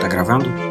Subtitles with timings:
[0.00, 0.63] Tá gravando?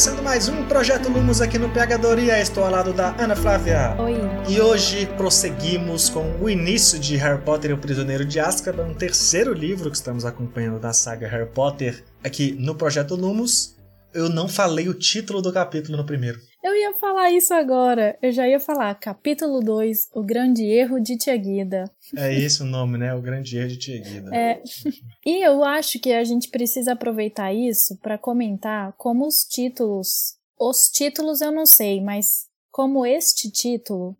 [0.00, 2.40] Começando mais um Projeto Lumos aqui no Pegadoria.
[2.40, 3.94] Estou ao lado da Ana Flávia.
[3.98, 4.16] Oi.
[4.48, 8.94] E hoje prosseguimos com o início de Harry Potter e o Prisioneiro de Azkaban, um
[8.94, 13.76] terceiro livro que estamos acompanhando da saga Harry Potter aqui no Projeto Lumos.
[14.12, 16.40] Eu não falei o título do capítulo no primeiro.
[16.62, 18.18] Eu ia falar isso agora.
[18.20, 18.94] Eu já ia falar.
[18.96, 21.90] Capítulo 2, O Grande Erro de Tia Guida.
[22.16, 23.14] É esse o nome, né?
[23.14, 24.34] O Grande Erro de Tia Guida.
[24.34, 24.62] É.
[25.24, 30.36] E eu acho que a gente precisa aproveitar isso para comentar como os títulos.
[30.58, 34.16] Os títulos eu não sei, mas como este título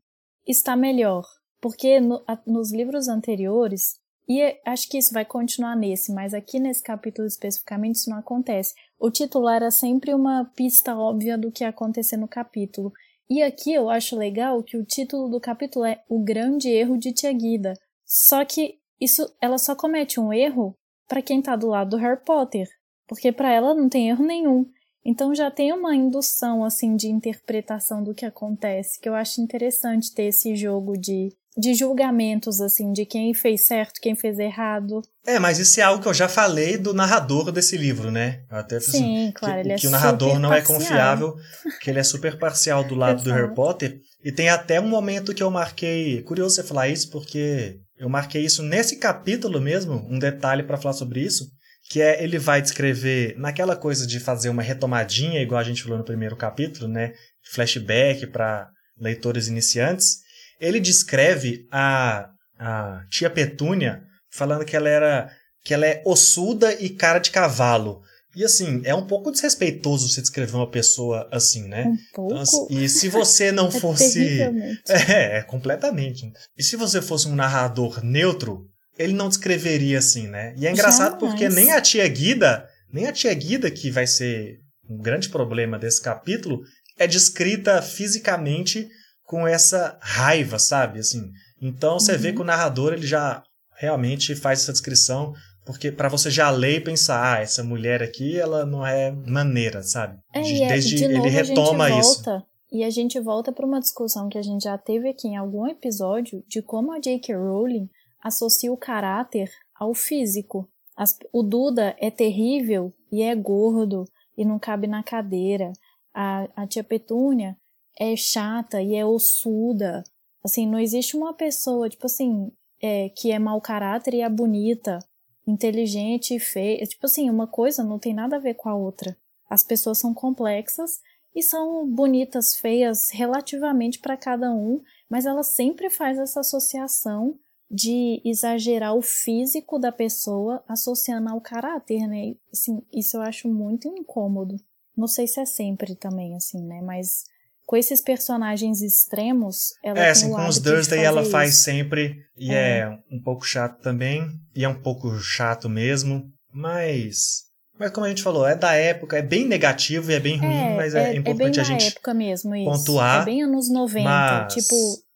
[0.47, 1.27] está melhor.
[1.61, 3.99] Porque no, a, nos livros anteriores,
[4.29, 8.75] e acho que isso vai continuar nesse, mas aqui nesse capítulo especificamente isso não acontece.
[9.01, 12.93] O título era sempre uma pista óbvia do que ia acontecer no capítulo.
[13.31, 17.11] E aqui eu acho legal que o título do capítulo é O Grande Erro de
[17.11, 17.73] Tia Guida.
[18.05, 20.75] Só que isso, ela só comete um erro
[21.09, 22.69] para quem tá do lado do Harry Potter,
[23.09, 24.67] porque para ela não tem erro nenhum.
[25.03, 30.15] Então já tem uma indução assim de interpretação do que acontece, que eu acho interessante
[30.15, 35.03] ter esse jogo de de julgamentos, assim, de quem fez certo, quem fez errado.
[35.27, 38.43] É, mas isso é algo que eu já falei do narrador desse livro, né?
[38.49, 41.35] até assim, Sim, claro, que, ele é que o narrador não é confiável,
[41.81, 44.01] que ele é super parcial do lado do Harry Potter.
[44.25, 46.23] E tem até um momento que eu marquei.
[46.23, 50.95] Curioso você falar isso, porque eu marquei isso nesse capítulo mesmo, um detalhe para falar
[50.95, 51.49] sobre isso,
[51.91, 55.99] que é ele vai descrever naquela coisa de fazer uma retomadinha, igual a gente falou
[55.99, 57.13] no primeiro capítulo, né?
[57.53, 60.30] Flashback para leitores iniciantes
[60.61, 65.31] ele descreve a, a tia Petúnia falando que ela era
[65.63, 68.03] que ela é ossuda e cara de cavalo.
[68.35, 71.85] E assim, é um pouco desrespeitoso você descrever uma pessoa assim, né?
[71.85, 72.33] Um pouco.
[72.33, 74.39] Então, assim, e se você não é fosse.
[74.89, 76.31] É, é, completamente.
[76.57, 78.67] E se você fosse um narrador neutro,
[78.99, 80.55] ele não descreveria assim, né?
[80.57, 81.33] E é engraçado Jamais.
[81.33, 84.59] porque nem a tia Guida, nem a tia Guida, que vai ser
[84.89, 86.63] um grande problema desse capítulo,
[86.99, 88.89] é descrita fisicamente
[89.31, 90.99] com essa raiva, sabe?
[90.99, 91.31] Assim,
[91.63, 92.19] então você uhum.
[92.19, 93.45] vê que o narrador ele já
[93.77, 95.33] realmente faz essa descrição
[95.65, 99.85] porque para você já ler e pensar, ah, essa mulher aqui, ela não é maneira,
[99.85, 100.19] sabe?
[100.35, 102.25] É, de, desde de novo, ele retoma a isso.
[102.25, 105.37] Volta, e a gente volta para uma discussão que a gente já teve aqui em
[105.37, 107.37] algum episódio de como a J.K.
[107.37, 107.89] Rowling
[108.21, 109.49] associa o caráter
[109.79, 110.69] ao físico.
[110.97, 114.05] As, o Duda é terrível e é gordo
[114.37, 115.73] e não cabe na cadeira.
[116.13, 117.57] A, a tia Petúnia
[118.01, 120.03] é chata e é ossuda.
[120.43, 122.51] Assim, não existe uma pessoa, tipo assim,
[122.81, 124.99] é, que é mau caráter e é bonita,
[125.47, 126.87] inteligente e feia.
[126.87, 129.15] Tipo assim, uma coisa não tem nada a ver com a outra.
[129.51, 131.01] As pessoas são complexas
[131.35, 137.39] e são bonitas, feias relativamente para cada um, mas ela sempre faz essa associação
[137.71, 142.35] de exagerar o físico da pessoa associando ao caráter, né?
[142.53, 144.57] Assim, isso eu acho muito incômodo.
[144.97, 146.81] Não sei se é sempre também assim, né?
[146.81, 147.25] Mas
[147.71, 151.31] com esses personagens extremos, ela É, assim, com os Dursley ela isso.
[151.31, 152.81] faz sempre, e é.
[152.81, 152.99] é.
[153.13, 154.27] um pouco chato também,
[154.57, 157.45] e é um pouco chato mesmo, mas...
[157.79, 160.53] Mas como a gente falou, é da época, é bem negativo e é bem ruim,
[160.53, 162.69] é, mas é, é importante é a gente época mesmo, isso.
[162.69, 163.23] pontuar.
[163.23, 164.53] É bem anos 90, mas...
[164.53, 164.75] tipo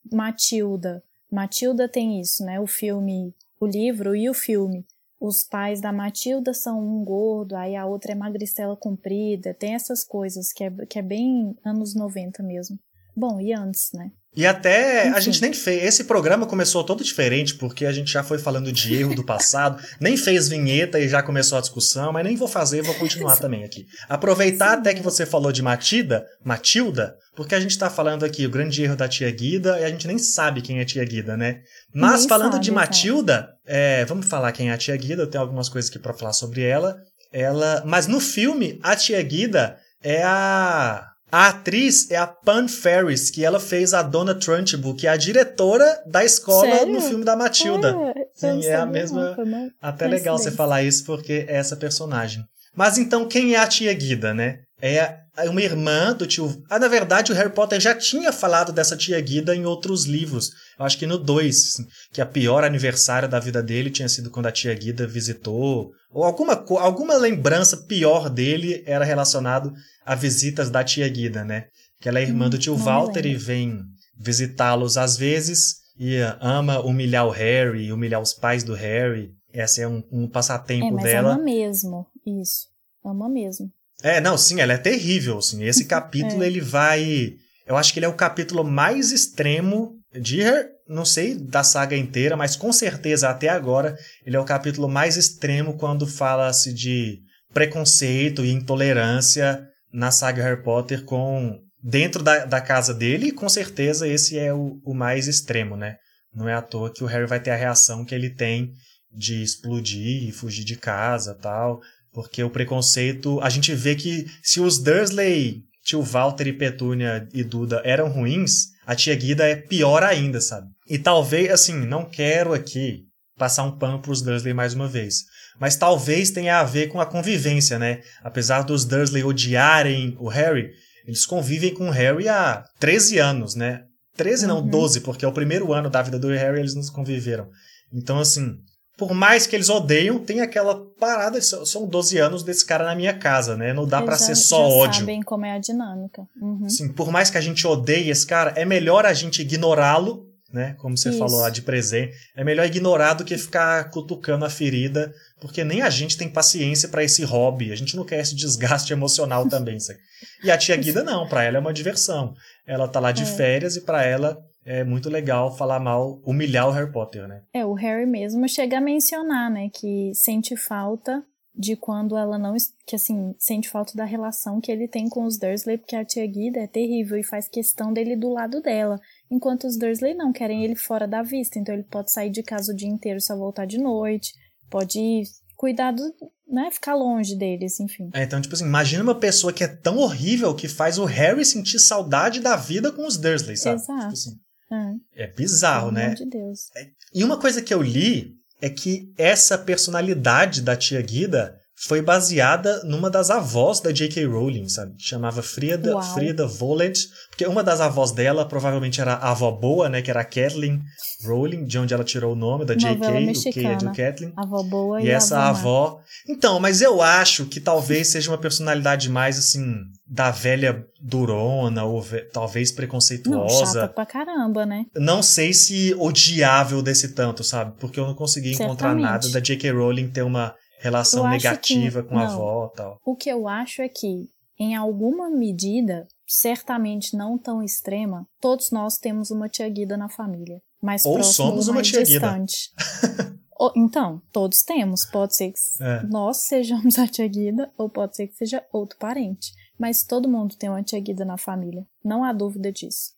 [0.09, 1.03] Matilda.
[1.29, 2.57] Matilda tem isso, né?
[2.57, 4.85] O filme, o livro e o filme
[5.19, 10.03] os pais da Matilda são um gordo, aí a outra é magricela comprida, tem essas
[10.03, 12.77] coisas que é, que é bem anos 90 mesmo.
[13.15, 14.09] Bom, e antes, né?
[14.35, 15.15] E até Enfim.
[15.15, 15.83] a gente nem fez.
[15.83, 19.81] Esse programa começou todo diferente, porque a gente já foi falando de erro do passado,
[19.99, 23.63] nem fez vinheta e já começou a discussão, mas nem vou fazer, vou continuar também
[23.63, 23.85] aqui.
[24.09, 24.79] Aproveitar Sim.
[24.79, 28.83] até que você falou de Matilda, Matilda, porque a gente tá falando aqui o grande
[28.83, 31.61] erro da tia Guida e a gente nem sabe quem é a tia Guida, né?
[31.93, 35.27] Mas nem falando sabe, de Matilda, é, vamos falar quem é a tia Guida, eu
[35.27, 36.97] tenho algumas coisas aqui para falar sobre ela.
[37.31, 43.29] Ela, mas no filme, a tia Guida é a a atriz é a Pan Ferris,
[43.29, 46.93] que ela fez a Donna Trunchbull, que é a diretora da escola Sério?
[46.93, 47.95] no filme da Matilda.
[48.15, 49.35] É, Sim, é a mesma.
[49.81, 52.43] Até legal você falar isso porque é essa personagem.
[52.75, 54.59] Mas então, quem é a tia Guida, né?
[54.81, 56.63] É uma irmã do tio.
[56.69, 60.51] Ah, na verdade, o Harry Potter já tinha falado dessa tia Guida em outros livros.
[60.77, 64.29] Eu acho que no 2, assim, que a pior aniversário da vida dele tinha sido
[64.29, 65.91] quando a tia Guida visitou.
[66.11, 69.71] Ou alguma, alguma lembrança pior dele era relacionado
[70.05, 71.65] a visitas da tia Guida, né?
[71.99, 73.81] Que ela é irmã hum, do tio Walter e vem
[74.17, 79.33] visitá-los às vezes e ama humilhar o Harry, humilhar os pais do Harry.
[79.53, 81.33] Esse é um, um passatempo é, mas dela.
[81.33, 82.67] Ama mesmo, isso.
[83.03, 83.71] Ama mesmo.
[84.05, 85.63] É, não, sim, ela é terrível, assim.
[85.63, 86.47] Esse capítulo é.
[86.47, 87.33] ele vai,
[87.65, 90.41] eu acho que ele é o capítulo mais extremo de,
[90.87, 95.17] não sei da saga inteira, mas com certeza até agora ele é o capítulo mais
[95.17, 97.17] extremo quando fala-se de
[97.51, 103.49] preconceito e intolerância na saga Harry Potter com dentro da, da casa dele, e com
[103.49, 105.95] certeza esse é o, o mais extremo, né?
[106.31, 108.71] Não é à toa que o Harry vai ter a reação que ele tem
[109.11, 111.81] de explodir e fugir de casa tal.
[112.15, 113.41] Porque o preconceito.
[113.41, 118.67] A gente vê que se os Dursley, tio Walter e Petúnia e Duda eram ruins,
[118.87, 120.67] a tia Guida é pior ainda, sabe?
[120.89, 123.01] E talvez, assim, não quero aqui
[123.37, 125.23] passar um pano pros Dursley mais uma vez.
[125.59, 128.01] Mas talvez tenha a ver com a convivência, né?
[128.23, 130.71] Apesar dos Dursley odiarem o Harry,
[131.05, 133.81] eles convivem com o Harry há 13 anos, né?
[134.15, 135.03] 13 não, 12, uhum.
[135.03, 137.49] porque é o primeiro ano da vida do Harry eles nos conviveram.
[137.91, 138.57] Então, assim,
[138.97, 143.13] por mais que eles odeiam, tem aquela parada, são 12 anos desse cara na minha
[143.13, 143.73] casa, né?
[143.73, 144.99] Não dá para ser só já ódio.
[145.01, 146.23] sabem como é a dinâmica.
[146.41, 146.69] Uhum.
[146.69, 150.75] Sim, por mais que a gente odeie esse cara, é melhor a gente ignorá-lo, né?
[150.79, 151.19] Como você Isso.
[151.19, 152.13] falou lá de presente.
[152.37, 156.87] É melhor ignorar do que ficar cutucando a ferida, porque nem a gente tem paciência
[156.87, 157.73] para esse hobby.
[157.73, 159.99] A gente não quer esse desgaste emocional também, sabe?
[160.41, 162.33] E a tia Guida não, para ela é uma diversão.
[162.65, 163.25] Ela tá lá de é.
[163.25, 167.43] férias e para ela é muito legal falar mal, humilhar o Harry Potter, né?
[167.53, 171.23] É, o Harry mesmo chega a mencionar, né, que sente falta
[171.57, 172.55] de quando ela não.
[172.85, 176.25] que assim, sente falta da relação que ele tem com os Dursley, porque a tia
[176.27, 178.99] Guida é terrível e faz questão dele do lado dela.
[179.31, 182.73] Enquanto os Dursley não querem ele fora da vista, então ele pode sair de casa
[182.73, 184.33] o dia inteiro só voltar de noite,
[184.69, 185.23] pode
[185.55, 186.03] cuidar do,
[186.45, 188.09] né, ficar longe deles, enfim.
[188.13, 191.45] É, então, tipo assim, imagina uma pessoa que é tão horrível que faz o Harry
[191.45, 193.77] sentir saudade da vida com os Dursley, sabe?
[193.77, 193.99] Exato.
[193.99, 194.39] Tipo assim,
[194.75, 195.23] é.
[195.23, 196.13] é bizarro, Pelo né?
[196.13, 196.69] De Deus.
[196.75, 202.01] É, e uma coisa que eu li é que essa personalidade da tia Guida foi
[202.01, 204.25] baseada numa das avós da J.K.
[204.25, 204.93] Rowling, sabe?
[204.97, 206.97] Chamava Frida, Frida Volant,
[207.29, 210.01] porque uma das avós dela provavelmente era a avó boa, né?
[210.01, 210.81] Que era a Kathleen
[211.25, 214.31] Rowling, de onde ela tirou o nome da J.K., o que é de Kathleen.
[214.37, 216.01] Avó boa e, e essa avó, avó...
[216.29, 219.75] Então, mas eu acho que talvez seja uma personalidade mais, assim,
[220.07, 222.21] da velha durona, ou ve...
[222.31, 223.65] talvez preconceituosa.
[223.65, 224.85] Não, chata pra caramba, né?
[224.95, 227.73] Não sei se odiável desse tanto, sabe?
[227.79, 229.03] Porque eu não consegui encontrar Certamente.
[229.03, 229.71] nada da J.K.
[229.71, 232.99] Rowling ter uma relação negativa que, com a não, avó tal.
[233.05, 234.29] O que eu acho é que,
[234.59, 240.61] em alguma medida, certamente não tão extrema, todos nós temos uma tia Guida na família.
[240.81, 242.71] Mais ou próximo, somos uma tia distante.
[243.57, 245.05] ou, então, todos temos.
[245.05, 246.03] Pode ser que é.
[246.03, 249.51] nós sejamos a tia Guida, ou pode ser que seja outro parente.
[249.77, 251.85] Mas todo mundo tem uma tia Guida na família.
[252.03, 253.13] Não há dúvida disso.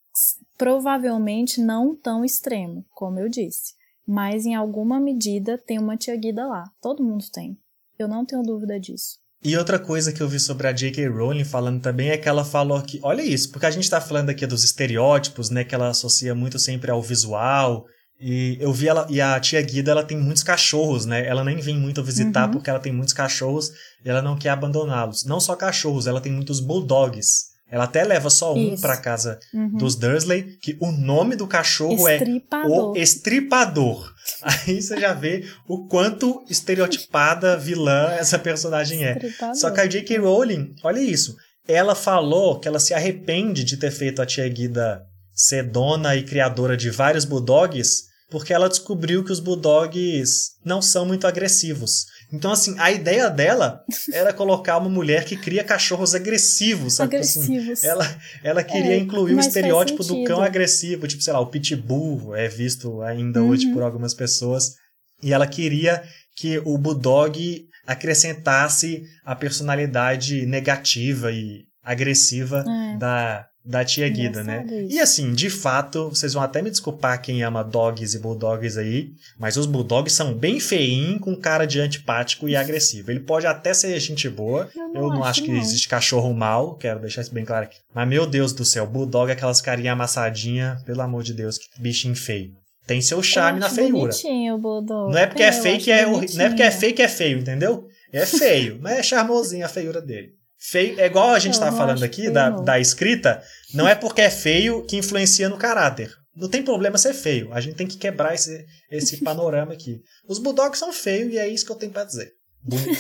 [0.58, 3.78] Provavelmente não tão extremo, como eu disse
[4.08, 6.64] mas em alguma medida tem uma tia Guida lá.
[6.82, 7.58] Todo mundo tem.
[8.00, 9.18] Eu não tenho dúvida disso.
[9.44, 11.08] E outra coisa que eu vi sobre a J.K.
[11.08, 14.30] Rowling falando também é que ela falou que, olha isso, porque a gente tá falando
[14.30, 17.86] aqui dos estereótipos, né, que ela associa muito sempre ao visual,
[18.20, 21.58] e eu vi ela, e a tia Guida, ela tem muitos cachorros, né, ela nem
[21.58, 22.54] vem muito visitar uhum.
[22.54, 23.72] porque ela tem muitos cachorros
[24.04, 25.24] e ela não quer abandoná-los.
[25.24, 27.57] Não só cachorros, ela tem muitos bulldogs.
[27.70, 29.74] Ela até leva só um para casa uhum.
[29.74, 32.72] dos Dursley, que o nome do cachorro estripador.
[32.72, 34.14] é o Estripador.
[34.42, 39.20] Aí você já vê o quanto estereotipada vilã essa personagem é.
[39.54, 40.18] Só que a J.K.
[40.18, 41.36] Rowling, olha isso,
[41.68, 45.06] ela falou que ela se arrepende de ter feito a tia Guida
[45.38, 51.06] ser dona e criadora de vários bulldogs, porque ela descobriu que os bulldogs não são
[51.06, 52.06] muito agressivos.
[52.32, 57.12] Então, assim, a ideia dela era colocar uma mulher que cria cachorros agressivos, sabe?
[57.12, 57.80] Tipo assim, agressivos.
[57.80, 61.48] Assim, ela, ela queria é, incluir o estereótipo do cão agressivo, tipo, sei lá, o
[61.48, 63.50] pitbull é visto ainda uhum.
[63.50, 64.76] hoje por algumas pessoas.
[65.24, 66.04] E ela queria
[66.36, 72.98] que o bulldog acrescentasse a personalidade negativa e agressiva é.
[72.98, 74.66] da, da tia Guida, né?
[74.66, 74.96] Isso.
[74.96, 79.12] E assim, de fato, vocês vão até me desculpar quem ama dogs e bulldogs aí,
[79.38, 83.12] mas os bulldogs são bem feinhos, com cara de antipático e agressivo.
[83.12, 85.60] Ele pode até ser gente boa, eu não, eu não acho, acho que não.
[85.60, 87.78] existe cachorro mal, quero deixar isso bem claro aqui.
[87.94, 91.68] Mas meu Deus do céu, bulldog é aquelas carinhas amassadinhas, pelo amor de Deus, que
[91.82, 92.54] bichinho feio.
[92.86, 94.14] Tem seu charme na feiura.
[94.54, 95.12] o bulldog.
[95.12, 97.86] Não é porque é, é fake, é, não é porque é fake é feio, entendeu?
[98.14, 100.37] É feio, mas é charmosinho a feiura dele.
[100.60, 104.30] Feio, é igual a gente estava falando aqui da, da escrita, não é porque é
[104.30, 106.12] feio que influencia no caráter.
[106.36, 107.52] Não tem problema ser feio.
[107.54, 110.02] A gente tem que quebrar esse, esse panorama aqui.
[110.28, 112.32] Os bulldogs são feios e é isso que eu tenho para dizer.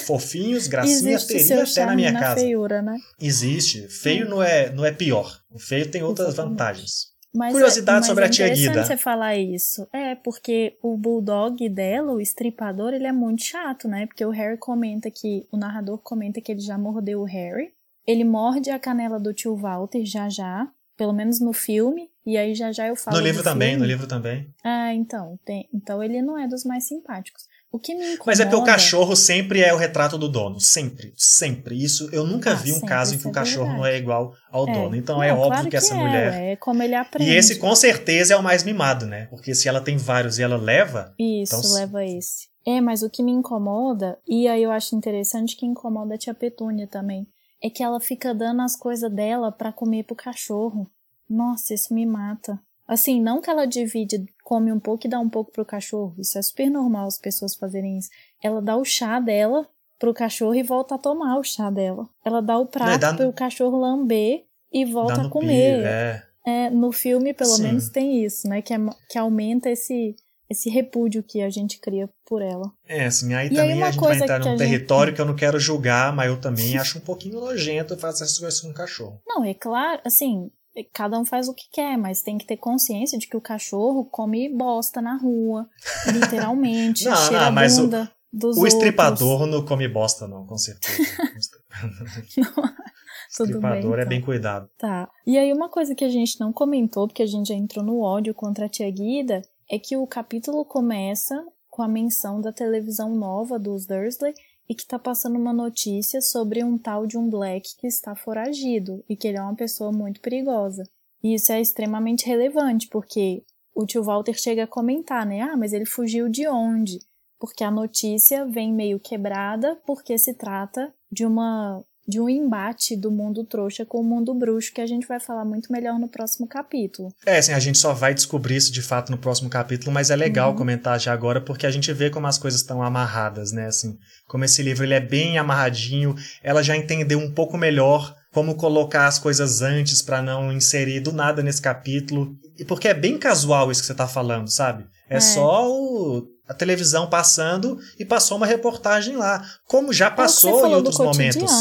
[0.05, 2.41] Fofinhos, gracinhas, teria até na minha na casa.
[2.41, 2.95] Feiura, né?
[3.19, 3.87] Existe.
[3.89, 5.39] Feio não é, não é pior.
[5.51, 6.51] O feio tem outras Exatamente.
[6.51, 7.16] vantagens.
[7.37, 8.79] Mas Curiosidade é, sobre a tia Guida.
[8.79, 9.87] É você falar isso.
[9.93, 14.07] É, porque o bulldog dela, o estripador, ele é muito chato, né?
[14.07, 17.71] Porque o Harry comenta que, o narrador comenta que ele já mordeu o Harry.
[18.07, 20.67] Ele morde a canela do tio Walter já já,
[20.97, 23.17] pelo menos no filme, e aí já já eu falo.
[23.17, 23.81] No livro também, filme.
[23.81, 24.49] no livro também.
[24.63, 27.43] Ah, então, tem, então ele não é dos mais simpáticos.
[27.71, 28.23] O que me incomoda...
[28.25, 30.59] Mas é porque o cachorro sempre é o retrato do dono.
[30.59, 31.81] Sempre, sempre.
[31.81, 34.33] Isso eu nunca ah, vi um caso em que o é cachorro não é igual
[34.49, 34.73] ao é.
[34.73, 34.95] dono.
[34.95, 36.33] Então é não, é óbvio claro que, essa é, mulher.
[36.51, 37.29] É como ele aprende.
[37.29, 39.25] E esse com certeza é o mais mimado, né?
[39.27, 41.13] Porque se ela tem vários e ela leva.
[41.19, 41.73] Isso, então...
[41.73, 42.47] leva esse.
[42.65, 46.33] É, mas o que me incomoda, e aí eu acho interessante que incomoda a tia
[46.33, 47.25] Petúnia também,
[47.63, 50.89] é que ela fica dando as coisas dela para comer pro cachorro.
[51.29, 52.59] Nossa, isso me mata.
[52.87, 56.15] Assim, não que ela divide, come um pouco e dá um pouco pro cachorro.
[56.17, 58.09] Isso é super normal as pessoas fazerem isso.
[58.41, 59.67] Ela dá o chá dela
[59.99, 62.07] pro cachorro e volta a tomar o chá dela.
[62.23, 63.13] Ela dá o prato é, dá...
[63.13, 65.83] pro cachorro lamber e volta a comer.
[65.83, 66.23] é.
[66.47, 67.63] É, no filme, pelo Sim.
[67.63, 68.61] menos, tem isso, né?
[68.61, 68.77] Que, é,
[69.09, 70.15] que aumenta esse,
[70.49, 72.71] esse repúdio que a gente cria por ela.
[72.87, 75.15] É, assim, aí e também aí a gente vai entrar num território gente...
[75.17, 78.61] que eu não quero julgar, mas eu também acho um pouquinho nojento fazer essas coisas
[78.61, 79.21] com um cachorro.
[79.27, 80.49] Não, é claro, assim,
[80.83, 84.05] cada um faz o que quer, mas tem que ter consciência de que o cachorro
[84.05, 85.67] come bosta na rua,
[86.07, 90.57] literalmente, não, cheira não, mas bunda o, dos o estripador não come bosta não, com
[90.57, 90.97] certeza.
[92.37, 94.69] não, o estripador bem, é bem cuidado.
[94.77, 95.09] Tá.
[95.25, 98.01] E aí uma coisa que a gente não comentou, porque a gente já entrou no
[98.01, 103.15] ódio contra a tia Guida, é que o capítulo começa com a menção da televisão
[103.15, 104.33] nova dos Dursley
[104.69, 109.03] e que está passando uma notícia sobre um tal de um Black que está foragido
[109.07, 110.83] e que ele é uma pessoa muito perigosa.
[111.23, 113.43] E isso é extremamente relevante, porque
[113.73, 115.41] o tio Walter chega a comentar, né?
[115.41, 116.99] Ah, mas ele fugiu de onde?
[117.39, 123.11] Porque a notícia vem meio quebrada porque se trata de uma de um embate do
[123.11, 126.47] mundo trouxa com o mundo bruxo, que a gente vai falar muito melhor no próximo
[126.47, 127.13] capítulo.
[127.25, 130.15] É, assim, a gente só vai descobrir isso de fato no próximo capítulo, mas é
[130.15, 130.55] legal uhum.
[130.55, 133.67] comentar já agora, porque a gente vê como as coisas estão amarradas, né?
[133.67, 138.55] Assim, como esse livro ele é bem amarradinho, ela já entendeu um pouco melhor como
[138.55, 142.35] colocar as coisas antes para não inserir do nada nesse capítulo.
[142.57, 144.85] E porque é bem casual isso que você tá falando, sabe?
[145.09, 145.19] É, é.
[145.19, 149.43] só o a televisão passando e passou uma reportagem lá.
[149.65, 151.51] Como já é passou em outros momentos.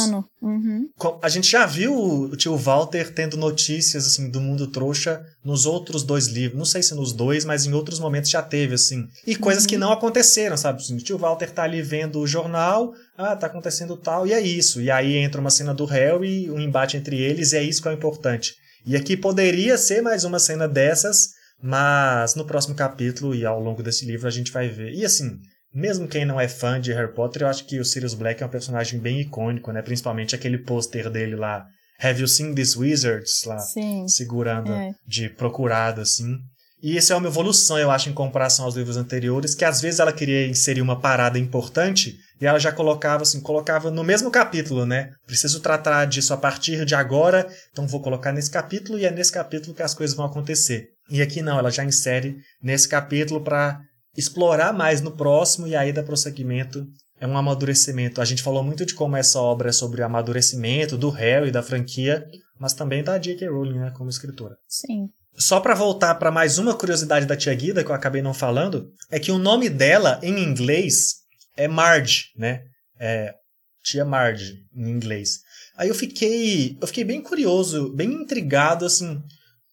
[0.40, 0.88] Uhum.
[1.20, 6.04] A gente já viu o tio Walter tendo notícias assim do mundo trouxa nos outros
[6.04, 6.58] dois livros.
[6.58, 9.08] Não sei se nos dois, mas em outros momentos já teve, assim.
[9.26, 9.68] E coisas uhum.
[9.68, 10.80] que não aconteceram, sabe?
[10.80, 14.40] Assim, o tio Walter tá ali vendo o jornal, ah, tá acontecendo tal, e é
[14.40, 14.80] isso.
[14.80, 17.82] E aí entra uma cena do réu e um embate entre eles, e é isso
[17.82, 18.54] que é importante.
[18.84, 21.30] E aqui poderia ser mais uma cena dessas
[21.62, 24.92] mas no próximo capítulo e ao longo desse livro a gente vai ver.
[24.92, 25.38] E assim,
[25.72, 28.46] mesmo quem não é fã de Harry Potter, eu acho que o Sirius Black é
[28.46, 29.82] um personagem bem icônico, né?
[29.82, 31.66] Principalmente aquele pôster dele lá,
[32.00, 33.44] Have You Seen These Wizards?
[33.44, 34.94] Lá, Sim, segurando é.
[35.06, 36.38] de procurado, assim.
[36.82, 39.98] E isso é uma evolução, eu acho, em comparação aos livros anteriores, que às vezes
[39.98, 44.84] ela queria inserir uma parada importante e ela já colocava assim, colocava no mesmo capítulo,
[44.84, 45.10] né?
[45.26, 49.32] Preciso tratar disso a partir de agora, então vou colocar nesse capítulo e é nesse
[49.32, 50.88] capítulo que as coisas vão acontecer.
[51.10, 53.80] E aqui não, ela já insere nesse capítulo para
[54.16, 56.86] explorar mais no próximo e aí dá prosseguimento.
[57.18, 58.20] É um amadurecimento.
[58.20, 61.52] A gente falou muito de como essa obra é sobre o amadurecimento do Harry e
[61.52, 62.26] da franquia,
[62.60, 63.48] mas também da J.K.
[63.48, 64.56] Rowling, né, como escritora.
[64.68, 65.08] Sim.
[65.34, 68.90] Só para voltar para mais uma curiosidade da tia Guida que eu acabei não falando,
[69.10, 71.25] é que o nome dela em inglês
[71.56, 72.62] é Marge, né?
[72.98, 73.34] É
[73.82, 75.40] tia Marge em inglês.
[75.76, 79.22] Aí eu fiquei, eu fiquei bem curioso, bem intrigado assim,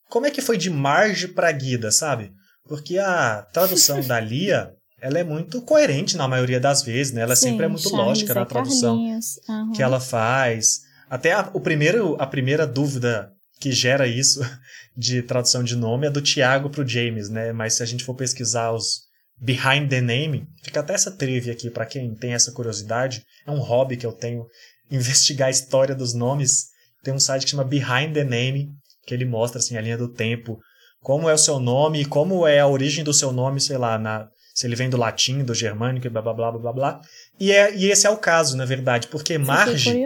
[0.09, 2.31] como é que foi de Marge para Guida, sabe?
[2.67, 4.71] Porque a tradução da Lia,
[5.01, 7.21] ela é muito coerente na maioria das vezes, né?
[7.21, 9.71] Ela Sim, sempre é muito Charles lógica na tradução uhum.
[9.73, 10.81] que ela faz.
[11.09, 14.41] Até a, o primeiro, a primeira dúvida que gera isso
[14.95, 17.51] de tradução de nome é do Tiago pro James, né?
[17.51, 19.01] Mas se a gente for pesquisar os
[19.43, 23.23] behind the name, fica até essa trivia aqui para quem tem essa curiosidade.
[23.45, 24.47] É um hobby que eu tenho
[24.89, 26.69] investigar a história dos nomes.
[27.03, 28.69] Tem um site que chama Behind the Name,
[29.05, 30.57] que ele mostra assim a linha do tempo,
[31.01, 34.29] como é o seu nome, como é a origem do seu nome, sei lá, na,
[34.53, 37.01] se ele vem do latim, do germânico, blá blá blá blá blá blá.
[37.37, 40.01] E, é, e esse é o caso, na verdade, porque Marge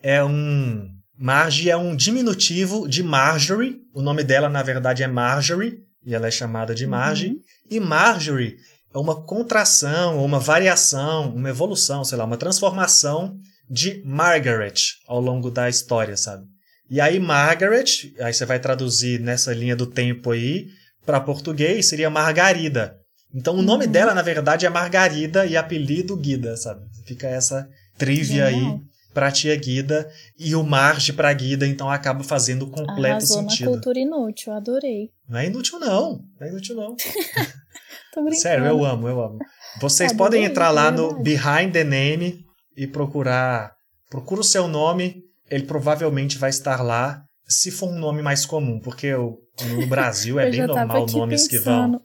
[0.00, 3.80] é um Marge é um diminutivo de Marjorie.
[3.92, 7.28] O nome dela, na verdade, é Marjorie, e ela é chamada de Marge.
[7.28, 7.40] Uhum.
[7.70, 8.56] E Marjorie
[8.94, 13.36] é uma contração, uma variação, uma evolução, sei lá, uma transformação
[13.68, 14.72] de Margaret
[15.06, 16.46] ao longo da história, sabe?
[16.90, 20.68] E aí Margaret, aí você vai traduzir nessa linha do tempo aí
[21.04, 22.96] para português seria Margarida.
[23.34, 23.92] Então o nome uhum.
[23.92, 26.86] dela na verdade é Margarida e apelido Guida, sabe?
[27.04, 28.80] Fica essa trivia aí
[29.12, 33.66] para tia Guida e o Marge para Guida, então acaba fazendo completo Arrasou sentido.
[33.66, 35.10] na cultura inútil, adorei.
[35.28, 36.96] Não é inútil não, não é inútil não.
[38.32, 39.38] Sério, eu amo, eu amo.
[39.80, 42.44] Vocês adorei, podem entrar lá no Behind the Name
[42.76, 43.72] e procurar,
[44.10, 48.80] procura o seu nome, ele provavelmente vai estar lá, se for um nome mais comum,
[48.80, 49.38] porque o,
[49.76, 51.48] no Brasil é bem normal nomes pensando.
[51.48, 52.00] que vão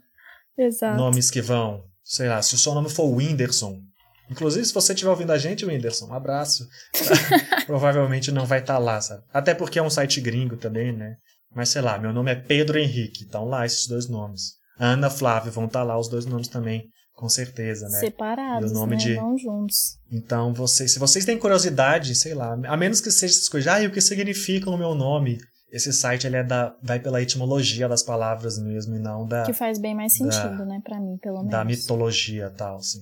[0.57, 0.97] Exato.
[0.97, 3.81] nomes que vão, sei lá, se o seu nome for Whindersson,
[4.29, 6.67] Inclusive, se você estiver ouvindo a gente, Whindersson, um abraço.
[7.67, 9.21] Provavelmente não vai estar lá, sabe?
[9.33, 11.17] Até porque é um site gringo também, né?
[11.55, 14.53] Mas sei lá, meu nome é Pedro Henrique, estão lá esses dois nomes.
[14.79, 18.00] Ana Flávio, vão estar tá lá os dois nomes também, com certeza, né?
[18.00, 19.03] Separados, o nome né?
[19.03, 19.15] De...
[19.15, 19.98] Não juntos.
[20.12, 23.81] Então, vocês, se vocês têm curiosidade, sei lá, a menos que seja essas coisas, ah,
[23.81, 25.38] e o que significa o meu nome?
[25.72, 29.43] Esse site ele é da, vai pela etimologia das palavras mesmo e não da.
[29.43, 31.51] Que faz bem mais sentido, da, né, para mim, pelo menos.
[31.51, 33.01] Da mitologia tal, assim.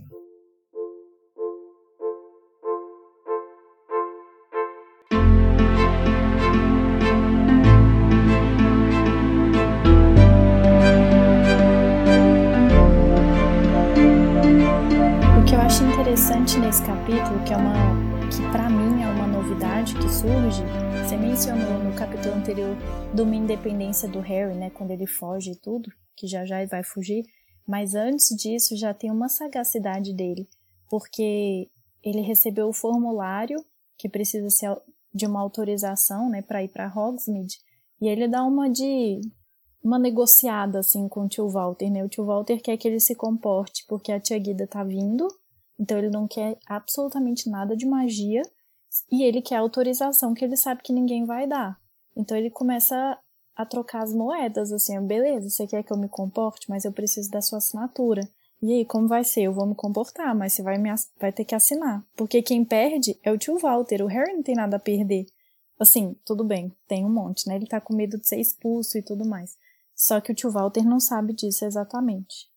[15.80, 17.74] Interessante nesse capítulo, que é uma
[18.30, 20.62] que para mim é uma novidade que surge,
[21.02, 22.76] você mencionou no capítulo anterior
[23.14, 26.84] de uma independência do Harry, né, quando ele foge e tudo, que já já vai
[26.84, 27.24] fugir,
[27.66, 30.50] mas antes disso já tem uma sagacidade dele,
[30.90, 31.70] porque
[32.04, 33.58] ele recebeu o formulário
[33.98, 34.76] que precisa ser
[35.14, 37.60] de uma autorização, né, para ir para Hogsmeade,
[38.02, 39.22] e ele dá uma de
[39.82, 42.04] uma negociada assim com o tio Walter, né?
[42.04, 45.28] O tio Walter quer que ele se comporte porque a tia Guida tá vindo
[45.82, 48.44] então ele não quer absolutamente nada de magia
[49.12, 51.76] e ele quer autorização que ele sabe que ninguém vai dar.
[52.16, 53.18] Então ele começa
[53.56, 57.32] a trocar as moedas, assim, beleza, você quer que eu me comporte, mas eu preciso
[57.32, 58.22] da sua assinatura.
[58.62, 59.42] E aí, como vai ser?
[59.42, 62.06] Eu vou me comportar, mas você vai, me, vai ter que assinar.
[62.16, 65.26] Porque quem perde é o tio Walter, o Harry não tem nada a perder.
[65.80, 67.56] Assim, tudo bem, tem um monte, né?
[67.56, 69.58] Ele tá com medo de ser expulso e tudo mais.
[69.96, 72.51] Só que o tio Walter não sabe disso exatamente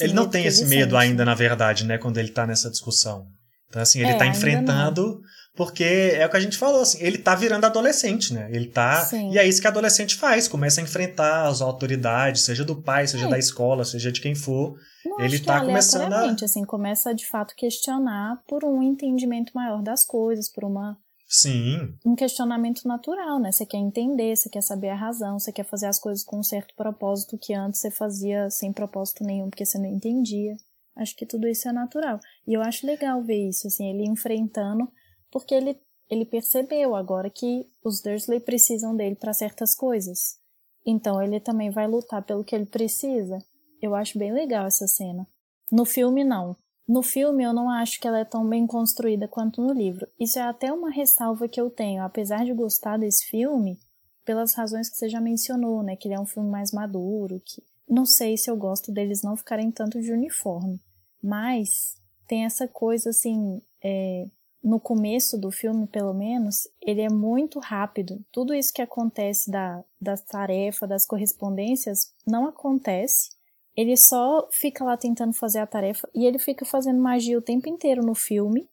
[0.00, 3.26] ele não tem esse medo ainda, na verdade, né, quando ele tá nessa discussão.
[3.68, 5.20] Então, assim, ele é, tá enfrentando,
[5.56, 8.48] porque é o que a gente falou, assim, ele tá virando adolescente, né?
[8.52, 9.04] Ele tá.
[9.04, 9.32] Sim.
[9.32, 13.26] E é isso que adolescente faz, começa a enfrentar as autoridades, seja do pai, seja
[13.26, 13.30] é.
[13.30, 14.76] da escola, seja de quem for.
[15.04, 16.30] Não, ele tá começando a.
[16.30, 20.96] assim, começa de fato questionar por um entendimento maior das coisas, por uma
[21.36, 21.98] Sim.
[22.06, 23.50] Um questionamento natural, né?
[23.50, 26.44] Você quer entender, você quer saber a razão, você quer fazer as coisas com um
[26.44, 30.56] certo propósito que antes você fazia sem propósito nenhum, porque você não entendia.
[30.94, 32.20] Acho que tudo isso é natural.
[32.46, 34.88] E eu acho legal ver isso, assim, ele enfrentando,
[35.28, 35.76] porque ele,
[36.08, 40.38] ele percebeu agora que os Dursley precisam dele para certas coisas.
[40.86, 43.38] Então ele também vai lutar pelo que ele precisa.
[43.82, 45.26] Eu acho bem legal essa cena.
[45.72, 46.56] No filme, não.
[46.86, 50.06] No filme, eu não acho que ela é tão bem construída quanto no livro.
[50.20, 53.78] Isso é até uma ressalva que eu tenho, apesar de gostar desse filme,
[54.24, 55.96] pelas razões que você já mencionou, né?
[55.96, 59.36] Que ele é um filme mais maduro, que não sei se eu gosto deles não
[59.36, 60.80] ficarem tanto de uniforme,
[61.22, 64.26] mas tem essa coisa assim, é,
[64.62, 68.24] no começo do filme, pelo menos, ele é muito rápido.
[68.32, 73.30] Tudo isso que acontece da, das tarefas, das correspondências, não acontece
[73.76, 77.68] ele só fica lá tentando fazer a tarefa e ele fica fazendo magia o tempo
[77.68, 78.68] inteiro no filme.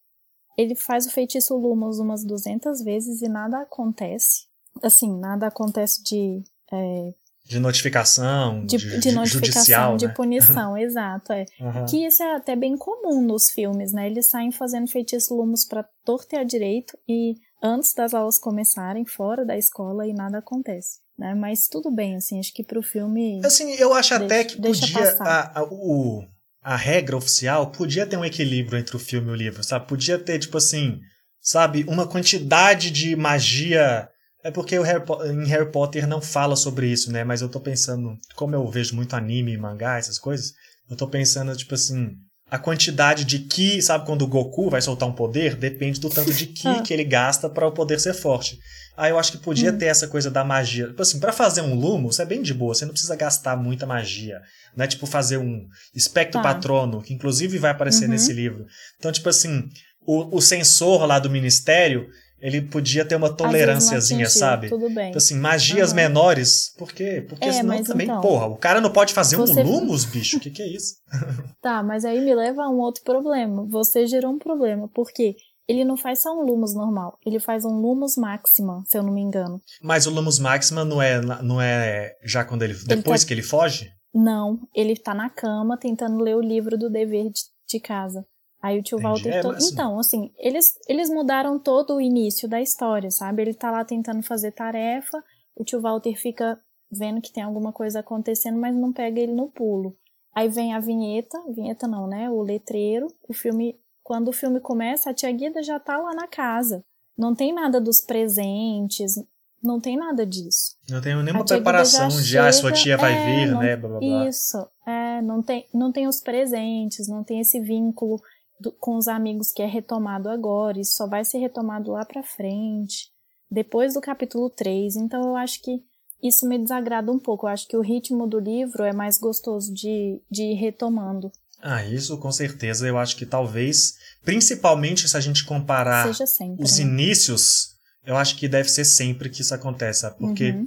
[0.56, 4.46] Ele faz o feitiço Lumos umas 200 vezes e nada acontece.
[4.82, 6.42] Assim, nada acontece de.
[6.72, 10.14] É, de notificação, de, de, de notificação, judicial, de né?
[10.14, 11.32] punição, exato.
[11.32, 11.44] É.
[11.60, 11.86] Uhum.
[11.86, 14.06] Que isso é até bem comum nos filmes, né?
[14.06, 19.44] Eles saem fazendo feitiço Lumos para torto a direito e antes das aulas começarem, fora
[19.44, 21.00] da escola, e nada acontece.
[21.22, 21.36] Né?
[21.36, 23.40] Mas tudo bem, assim, acho que pro filme.
[23.44, 25.16] Assim, eu acho deixa, até que podia.
[25.20, 26.26] A, a, o,
[26.60, 29.86] a regra oficial podia ter um equilíbrio entre o filme e o livro, sabe?
[29.86, 30.98] Podia ter, tipo assim,
[31.40, 34.08] sabe, uma quantidade de magia.
[34.42, 37.22] É porque o Harry, em Harry Potter não fala sobre isso, né?
[37.22, 40.52] Mas eu tô pensando, como eu vejo muito anime, mangá, essas coisas,
[40.90, 42.16] eu tô pensando, tipo assim,
[42.52, 45.56] a quantidade de Ki, sabe quando o Goku vai soltar um poder?
[45.56, 46.82] Depende do tanto de Ki ah.
[46.84, 48.58] que ele gasta para o poder ser forte.
[48.94, 49.78] Aí eu acho que podia hum.
[49.78, 50.88] ter essa coisa da magia.
[50.88, 53.86] Tipo assim, para fazer um Lumos é bem de boa, você não precisa gastar muita
[53.86, 54.38] magia.
[54.76, 56.52] Não é tipo fazer um espectro tá.
[56.52, 58.10] patrono, que inclusive vai aparecer uhum.
[58.10, 58.66] nesse livro.
[58.98, 59.66] Então, tipo assim,
[60.06, 62.06] o, o sensor lá do ministério,
[62.42, 64.68] ele podia ter uma tolerânciazinha, sabe?
[64.68, 65.06] Tudo bem.
[65.06, 65.96] Tipo assim, magias uhum.
[65.96, 66.74] menores.
[66.76, 67.24] Por quê?
[67.26, 69.62] Porque é, senão também, então, porra, o cara não pode fazer você...
[69.62, 70.38] um Lumos, bicho.
[70.38, 70.96] O que, que é isso?
[71.62, 73.64] tá, mas aí me leva a um outro problema.
[73.70, 74.88] Você gerou um problema.
[74.88, 75.36] Por quê?
[75.68, 79.14] ele não faz só um Lumos normal, ele faz um Lumos Maxima, se eu não
[79.14, 79.62] me engano.
[79.80, 82.74] Mas o Lumos Maxima não é, não é já quando ele.
[82.74, 83.26] Depois ele tá...
[83.28, 83.90] que ele foge?
[84.12, 88.26] Não, ele tá na cama tentando ler o livro do dever de, de casa.
[88.62, 89.08] Aí o tio Entendi.
[89.08, 89.34] Walter.
[89.34, 89.72] É, mas...
[89.72, 93.42] Então, assim, eles, eles mudaram todo o início da história, sabe?
[93.42, 95.22] Ele tá lá tentando fazer tarefa,
[95.56, 96.58] o tio Walter fica
[96.90, 99.96] vendo que tem alguma coisa acontecendo, mas não pega ele no pulo.
[100.34, 102.30] Aí vem a vinheta, vinheta não, né?
[102.30, 103.76] O letreiro, o filme.
[104.02, 106.84] Quando o filme começa, a tia Guida já tá lá na casa.
[107.16, 109.14] Não tem nada dos presentes,
[109.62, 110.76] não tem nada disso.
[110.88, 113.76] Não tem nenhuma preparação de chega, ah, sua tia vai é, vir, não, né?
[113.76, 114.28] Blá, blá, blá.
[114.28, 118.20] Isso, é, não tem, não tem os presentes, não tem esse vínculo
[118.62, 122.22] do, com os amigos que é retomado agora, isso só vai ser retomado lá pra
[122.22, 123.10] frente,
[123.50, 124.96] depois do capítulo 3.
[124.96, 125.82] Então eu acho que
[126.22, 127.46] isso me desagrada um pouco.
[127.46, 131.30] Eu acho que o ritmo do livro é mais gostoso de, de ir retomando.
[131.60, 132.86] Ah, isso com certeza.
[132.86, 133.94] Eu acho que talvez,
[134.24, 136.84] principalmente se a gente comparar sempre, os né?
[136.84, 137.72] inícios,
[138.06, 140.66] eu acho que deve ser sempre que isso acontece, porque uhum.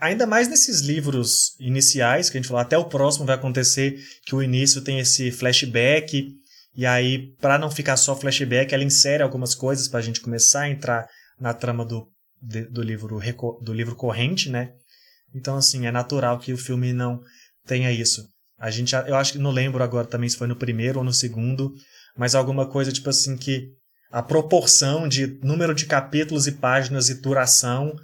[0.00, 4.34] ainda mais nesses livros iniciais que a gente falou, até o próximo vai acontecer que
[4.34, 6.39] o início tem esse flashback
[6.76, 10.62] e aí para não ficar só flashback, ela insere algumas coisas para a gente começar
[10.62, 12.08] a entrar na trama do
[12.42, 13.20] do livro
[13.60, 14.72] do livro corrente, né?
[15.34, 17.20] Então assim é natural que o filme não
[17.66, 18.26] tenha isso.
[18.58, 21.12] A gente, eu acho que não lembro agora também se foi no primeiro ou no
[21.12, 21.72] segundo,
[22.16, 23.68] mas alguma coisa tipo assim que
[24.10, 27.94] a proporção de número de capítulos e páginas e duração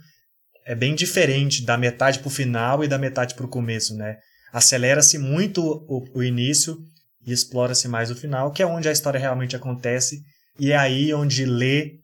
[0.65, 4.17] é bem diferente da metade para o final e da metade para o começo, né?
[4.53, 6.79] Acelera-se muito o, o início
[7.27, 10.23] e explora-se mais o final, que é onde a história realmente acontece
[10.59, 12.01] e é aí onde ler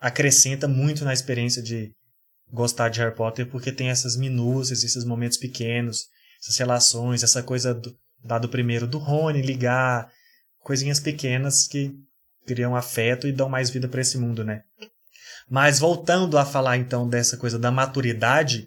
[0.00, 1.92] acrescenta muito na experiência de
[2.50, 6.06] gostar de Harry Potter, porque tem essas minúcias, esses momentos pequenos,
[6.42, 10.10] essas relações, essa coisa do, da do primeiro do Rony ligar,
[10.60, 11.92] coisinhas pequenas que
[12.46, 14.62] criam afeto e dão mais vida para esse mundo, né?
[15.48, 18.66] Mas voltando a falar então dessa coisa da maturidade,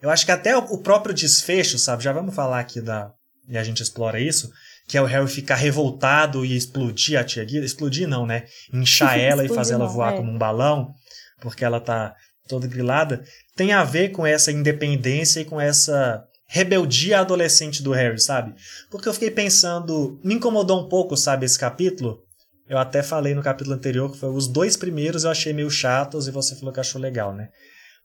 [0.00, 2.04] eu acho que até o próprio desfecho, sabe?
[2.04, 3.12] Já vamos falar aqui da
[3.48, 4.52] e a gente explora isso,
[4.88, 7.64] que é o Harry ficar revoltado e explodir a tia Guida.
[7.64, 8.46] Explodir não, né?
[8.72, 10.16] Inchar ela e fazer ela voar é.
[10.16, 10.94] como um balão,
[11.40, 12.14] porque ela tá
[12.48, 13.22] toda grilada,
[13.54, 18.54] tem a ver com essa independência e com essa rebeldia adolescente do Harry, sabe?
[18.90, 22.20] Porque eu fiquei pensando, me incomodou um pouco, sabe, esse capítulo.
[22.66, 26.26] Eu até falei no capítulo anterior que foi os dois primeiros eu achei meio chatos
[26.26, 27.48] e você falou que achou legal, né?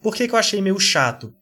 [0.01, 1.33] Por que, que eu achei meio chato?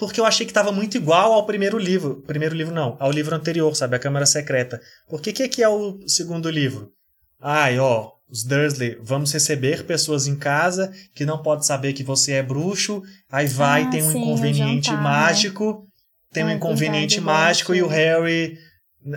[0.00, 2.24] Porque eu achei que estava muito igual ao primeiro livro.
[2.26, 3.94] Primeiro livro não, ao livro anterior, sabe?
[3.94, 4.80] A Câmara Secreta.
[5.06, 6.90] Por que, que é o segundo livro?
[7.38, 12.32] Ai, ó, os Dursley, vamos receber pessoas em casa que não pode saber que você
[12.32, 15.08] é bruxo, aí vai, ah, tem um sim, inconveniente jantar, né?
[15.08, 15.86] mágico, né?
[16.32, 18.58] tem um inconveniente verdade, mágico e o Harry...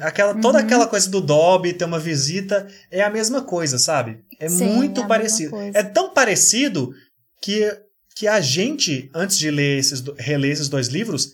[0.02, 0.64] Aquela, toda uhum.
[0.64, 4.20] aquela coisa do Dobby ter uma visita é a mesma coisa, sabe?
[4.40, 5.58] É sim, muito é parecido.
[5.74, 6.94] É tão parecido
[7.42, 7.70] que
[8.16, 11.32] que a gente, antes de ler esses, reler esses dois livros,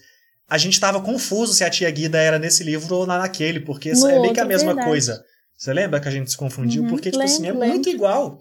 [0.50, 4.08] a gente estava confuso se a tia Guida era nesse livro ou naquele, porque no
[4.08, 4.88] é meio que a mesma verdade.
[4.88, 5.24] coisa.
[5.56, 6.84] Você lembra que a gente se confundiu?
[6.84, 7.68] Uhum, porque, tipo lembro, assim, é lembro.
[7.68, 8.40] muito igual.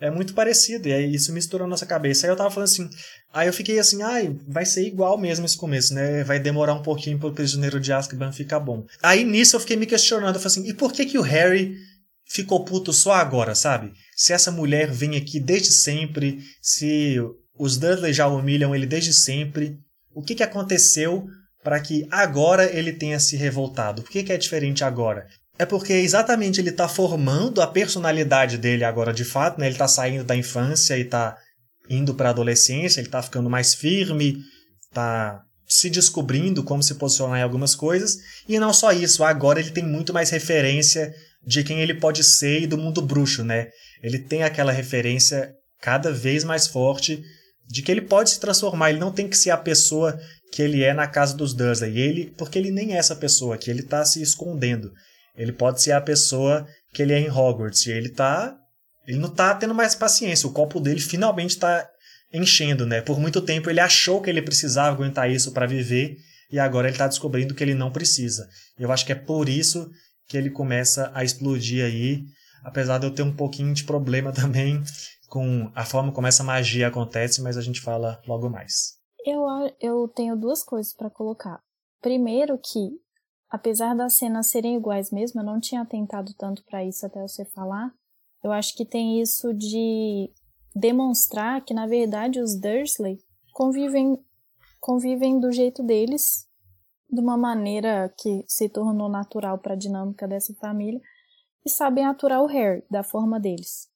[0.00, 0.88] É muito parecido.
[0.88, 2.26] E aí isso misturou a nossa cabeça.
[2.26, 2.88] Aí eu tava falando assim.
[3.34, 6.24] Aí eu fiquei assim, ai, vai ser igual mesmo esse começo, né?
[6.24, 8.86] Vai demorar um pouquinho pro prisioneiro de Azkaban ficar bom.
[9.02, 10.36] Aí nisso eu fiquei me questionando.
[10.36, 11.76] Eu falei assim, e por que que o Harry
[12.24, 13.92] ficou puto só agora, sabe?
[14.16, 17.16] Se essa mulher vem aqui desde sempre, se
[17.60, 19.78] os Dudley já humilham ele desde sempre.
[20.14, 21.26] O que, que aconteceu
[21.62, 24.00] para que agora ele tenha se revoltado?
[24.00, 25.26] Por que, que é diferente agora?
[25.58, 29.66] É porque exatamente ele está formando a personalidade dele agora de fato, né?
[29.66, 31.36] Ele está saindo da infância e está
[31.90, 34.38] indo para a adolescência, ele está ficando mais firme,
[34.88, 38.16] está se descobrindo como se posicionar em algumas coisas.
[38.48, 41.12] E não só isso, agora ele tem muito mais referência
[41.46, 43.68] de quem ele pode ser e do mundo bruxo, né?
[44.02, 47.22] Ele tem aquela referência cada vez mais forte
[47.70, 50.18] de que ele pode se transformar, ele não tem que ser a pessoa
[50.50, 53.70] que ele é na casa dos Dursley, ele, porque ele nem é essa pessoa, que
[53.70, 54.92] ele está se escondendo.
[55.36, 58.56] Ele pode ser a pessoa que ele é em Hogwarts, e ele tá
[59.06, 61.88] ele não está tendo mais paciência, o copo dele finalmente está
[62.32, 63.00] enchendo, né?
[63.00, 66.16] Por muito tempo ele achou que ele precisava aguentar isso para viver,
[66.50, 68.48] e agora ele está descobrindo que ele não precisa.
[68.78, 69.88] Eu acho que é por isso
[70.28, 72.22] que ele começa a explodir aí,
[72.64, 74.82] apesar de eu ter um pouquinho de problema também
[75.30, 78.98] com a forma como essa magia acontece, mas a gente fala logo mais.
[79.24, 79.46] Eu,
[79.80, 81.62] eu tenho duas coisas para colocar.
[82.02, 82.90] Primeiro que,
[83.48, 87.44] apesar das cenas serem iguais mesmo, eu não tinha atentado tanto para isso até você
[87.44, 87.92] falar.
[88.42, 90.32] Eu acho que tem isso de
[90.74, 93.18] demonstrar que, na verdade, os Dursley
[93.52, 94.18] convivem,
[94.80, 96.48] convivem do jeito deles,
[97.08, 101.00] de uma maneira que se tornou natural para a dinâmica dessa família,
[101.64, 103.90] e sabem aturar o Harry da forma deles.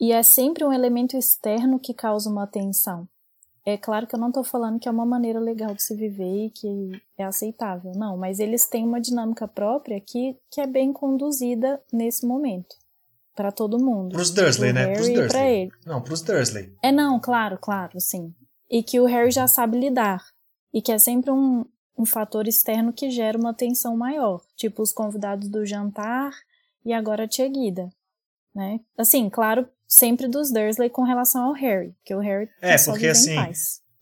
[0.00, 3.08] E é sempre um elemento externo que causa uma tensão.
[3.66, 6.46] É claro que eu não estou falando que é uma maneira legal de se viver
[6.46, 10.92] e que é aceitável, não, mas eles têm uma dinâmica própria que, que é bem
[10.92, 12.76] conduzida nesse momento.
[13.34, 14.12] para todo mundo.
[14.12, 14.86] Pros Dursley, pro né?
[14.86, 15.28] Harry Pros e Dursley.
[15.28, 15.72] pra ele.
[15.86, 16.72] Não, pros Dursley.
[16.82, 18.32] É, não, claro, claro, sim.
[18.70, 20.22] E que o Harry já sabe lidar.
[20.72, 21.64] E que é sempre um,
[21.98, 24.40] um fator externo que gera uma tensão maior.
[24.56, 26.32] Tipo os convidados do jantar
[26.84, 27.90] e agora a tia Guida.
[28.54, 28.78] Né?
[28.96, 31.94] Assim, claro, sempre dos Dursley com relação ao Harry.
[32.04, 33.36] Que o Harry É, porque assim.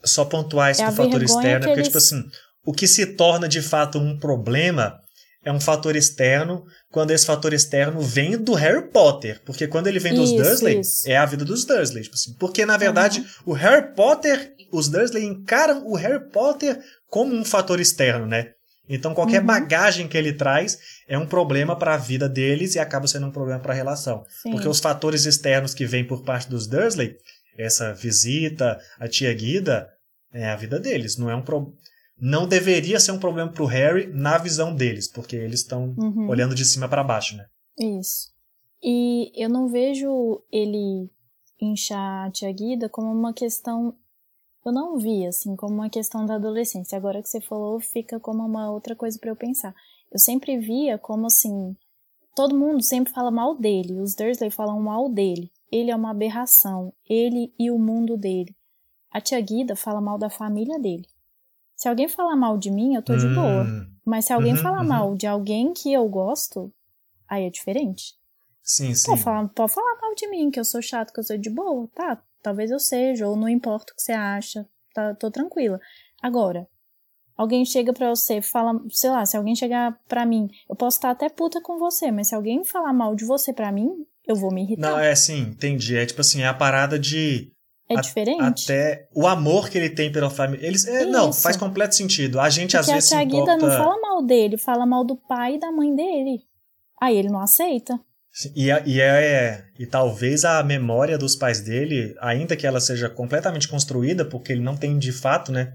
[0.04, 2.24] Só pontuar isso É do fator externo, que porque, eles- tipo assim,
[2.66, 4.98] o que se torna de fato um problema
[5.44, 9.40] é um fator externo quando esse fator externo vem do Harry Potter.
[9.44, 11.08] Porque quando ele vem dos Isso, Dursley, isso.
[11.08, 12.02] é a vida dos Dursley.
[12.04, 17.34] Tipo assim, porque, na verdade, o Harry Potter, os Dursley encaram o Harry Potter como
[17.34, 18.50] um fator externo, né?
[18.88, 19.46] Então, qualquer Uhum.
[19.46, 23.30] bagagem que ele traz é um problema para a vida deles e acaba sendo um
[23.30, 24.24] problema para a relação.
[24.42, 24.50] Sim.
[24.50, 27.16] Porque os fatores externos que vêm por parte dos Dursley,
[27.56, 29.88] essa visita, a tia Guida,
[30.32, 31.16] é a vida deles.
[31.16, 31.72] Não é um pro...
[32.18, 36.28] não deveria ser um problema pro Harry na visão deles, porque eles estão Uhum.
[36.28, 37.46] olhando de cima para baixo, né?
[37.78, 38.32] Isso.
[38.82, 41.08] E eu não vejo ele
[41.60, 43.94] inchar a tia Guida como uma questão.
[44.64, 46.96] Eu não vi, assim, como uma questão da adolescência.
[46.96, 49.74] Agora que você falou, fica como uma outra coisa para eu pensar.
[50.10, 51.76] Eu sempre via como assim.
[52.34, 54.00] Todo mundo sempre fala mal dele.
[54.00, 55.50] Os Dursley falam mal dele.
[55.70, 56.92] Ele é uma aberração.
[57.08, 58.54] Ele e o mundo dele.
[59.10, 61.06] A tia Guida fala mal da família dele.
[61.76, 63.64] Se alguém falar mal de mim, eu tô de boa.
[63.64, 64.88] Hum, Mas se alguém Uhum, falar uhum.
[64.88, 66.72] mal de alguém que eu gosto,
[67.28, 68.14] aí é diferente.
[68.62, 69.16] sim, sim.
[69.16, 71.88] Falar, pode falar mal de mim, que eu sou chato, que eu sou de boa.
[71.94, 74.66] Tá, talvez eu seja, ou não importa o que você acha.
[74.94, 75.80] Tá, tô tranquila.
[76.22, 76.66] Agora,
[77.36, 81.10] alguém chega pra você, fala, sei lá, se alguém chegar pra mim, eu posso estar
[81.10, 84.52] até puta com você, mas se alguém falar mal de você pra mim, eu vou
[84.52, 84.90] me irritar.
[84.90, 85.96] Não, é assim, entendi.
[85.96, 87.50] É tipo assim, é a parada de
[87.88, 88.64] é a- diferente.
[88.70, 90.64] até o amor que ele tem pela família.
[90.66, 92.38] Eles, é, não, faz completo sentido.
[92.38, 93.56] A gente às Porque a vezes se tia Guida importa...
[93.56, 96.40] não fala mal dele, fala mal do pai e da mãe dele.
[97.00, 97.98] Aí ele não aceita.
[98.56, 103.10] E, a- e, é, e talvez a memória dos pais dele, ainda que ela seja
[103.10, 105.72] completamente construída, porque ele não tem de fato, né?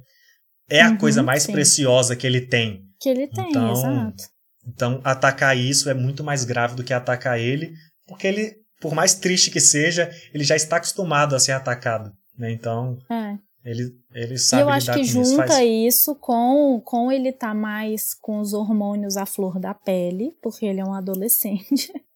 [0.70, 1.52] É a Uhum, coisa mais sim.
[1.52, 2.82] preciosa que ele tem.
[3.00, 4.24] Que ele tem, Então, exato.
[4.68, 7.72] Então, atacar isso é muito mais grave do que atacar ele,
[8.08, 12.12] porque ele, por mais triste que seja, ele já está acostumado a ser atacado.
[12.38, 12.52] Né?
[12.52, 13.38] Então, É.
[13.64, 15.14] ele, ele E sabe eu acho que com isso.
[15.14, 15.64] junta Faz...
[15.70, 20.82] isso com, com ele tá mais com os hormônios à flor da pele, porque ele
[20.82, 21.94] é um adolescente.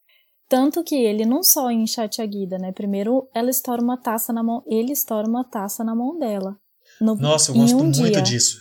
[0.52, 2.74] Tanto que ele não só incha a tia Guida, né?
[2.74, 6.58] Primeiro ela estoura uma taça na mão, ele estoura uma taça na mão dela.
[7.00, 8.22] No, Nossa, eu gosto um muito dia.
[8.22, 8.58] disso.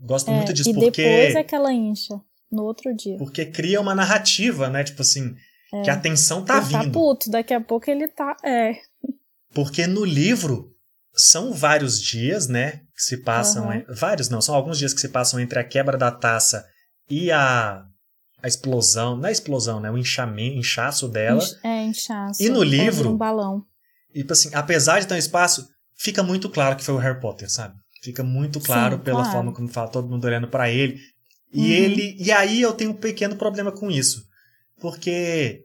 [0.00, 3.18] Gosto É, muito disso, e porque, depois é que ela incha, no outro dia.
[3.18, 4.84] porque cria uma narrativa, né?
[4.84, 5.34] Tipo assim,
[5.82, 6.92] que a tensão tá ele tá vindo.
[6.92, 8.36] puto, daqui a pouco ele tá.
[8.44, 8.74] É.
[9.52, 10.70] Porque no livro
[11.12, 12.82] são vários dias, né?
[12.94, 13.68] Que se passam.
[13.68, 13.84] Uhum.
[13.88, 16.64] Vários não, são alguns dias que se passam entre a quebra da taça
[17.10, 17.84] e a,
[18.42, 19.16] a explosão.
[19.16, 19.90] Não é explosão, né?
[19.90, 21.42] O inchamento, inchaço dela.
[21.62, 22.42] É, inchaço.
[22.42, 23.64] E no livro- Um balão.
[24.14, 27.20] E tipo assim, apesar de ter um espaço, fica muito claro que foi o Harry
[27.20, 27.74] Potter, sabe?
[28.02, 29.32] Fica muito claro Sim, pela claro.
[29.32, 30.98] forma como fala, todo mundo olhando pra ele.
[31.52, 31.66] E Uhum.
[31.66, 32.16] ele.
[32.18, 34.24] E aí eu tenho um pequeno problema com isso.
[34.80, 35.60] Porque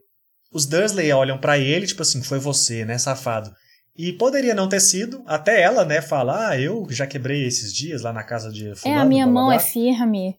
[0.51, 3.51] os Dursley olham pra ele, tipo assim, foi você, né, safado.
[3.97, 8.03] E poderia não ter sido, até ela, né, fala, ah, eu já quebrei esses dias
[8.03, 9.55] lá na casa de É, fulano, a minha blá, blá, mão blá.
[9.55, 10.35] é firme.